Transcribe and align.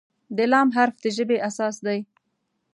د 0.37 0.39
"ل" 0.51 0.53
حرف 0.75 0.95
د 1.03 1.05
ژبې 1.17 1.37
اساس 1.49 1.75
دی. 1.85 1.99